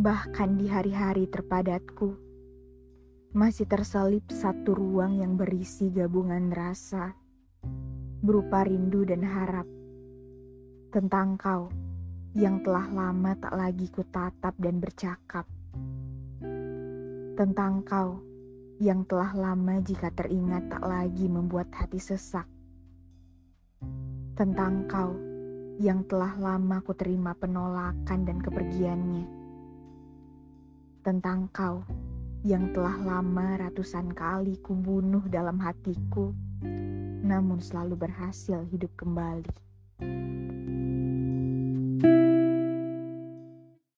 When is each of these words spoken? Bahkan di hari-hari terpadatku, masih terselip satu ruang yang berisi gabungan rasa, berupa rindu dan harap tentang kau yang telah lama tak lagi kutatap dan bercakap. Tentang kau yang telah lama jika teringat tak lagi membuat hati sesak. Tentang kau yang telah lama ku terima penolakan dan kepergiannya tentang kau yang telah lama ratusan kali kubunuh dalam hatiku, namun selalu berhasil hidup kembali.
Bahkan 0.00 0.56
di 0.56 0.64
hari-hari 0.64 1.28
terpadatku, 1.28 2.16
masih 3.36 3.68
terselip 3.68 4.24
satu 4.32 4.72
ruang 4.72 5.20
yang 5.20 5.36
berisi 5.36 5.92
gabungan 5.92 6.48
rasa, 6.56 7.12
berupa 8.24 8.64
rindu 8.64 9.04
dan 9.04 9.20
harap 9.20 9.68
tentang 10.88 11.36
kau 11.36 11.68
yang 12.32 12.64
telah 12.64 12.88
lama 12.88 13.36
tak 13.44 13.52
lagi 13.52 13.92
kutatap 13.92 14.56
dan 14.56 14.80
bercakap. 14.80 15.44
Tentang 17.36 17.84
kau 17.84 18.24
yang 18.80 19.04
telah 19.04 19.36
lama 19.36 19.84
jika 19.84 20.08
teringat 20.16 20.80
tak 20.80 20.80
lagi 20.80 21.28
membuat 21.28 21.68
hati 21.76 22.00
sesak. 22.00 22.48
Tentang 24.32 24.88
kau 24.88 25.12
yang 25.76 26.08
telah 26.08 26.40
lama 26.40 26.80
ku 26.88 26.96
terima 26.96 27.36
penolakan 27.36 28.24
dan 28.24 28.40
kepergiannya 28.40 29.40
tentang 31.00 31.48
kau 31.48 31.80
yang 32.44 32.72
telah 32.76 32.96
lama 33.00 33.56
ratusan 33.56 34.12
kali 34.12 34.60
kubunuh 34.60 35.24
dalam 35.28 35.56
hatiku, 35.60 36.32
namun 37.24 37.60
selalu 37.60 37.96
berhasil 38.08 38.64
hidup 38.68 38.92
kembali. 39.00 39.69